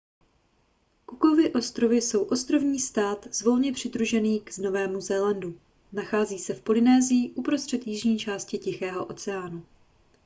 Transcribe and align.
cookovy 1.05 1.53
ostrovy 1.53 2.01
jsou 2.01 2.23
ostrovní 2.23 2.79
stát 2.79 3.25
volně 3.45 3.73
přidružený 3.73 4.39
k 4.41 4.57
novému 4.57 5.01
zélandu 5.01 5.59
nachází 5.93 6.39
se 6.39 6.53
v 6.53 6.61
polynésii 6.61 7.29
uprostřed 7.31 7.87
jižní 7.87 8.19
části 8.19 8.57
tichého 8.57 9.05
oceánu 9.05 9.65